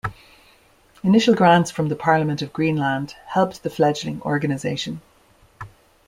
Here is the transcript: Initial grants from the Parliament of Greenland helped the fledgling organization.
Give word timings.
Initial 1.03 1.35
grants 1.35 1.69
from 1.69 1.87
the 1.89 1.95
Parliament 1.95 2.41
of 2.41 2.51
Greenland 2.51 3.13
helped 3.27 3.61
the 3.61 3.69
fledgling 3.69 4.19
organization. 4.23 4.99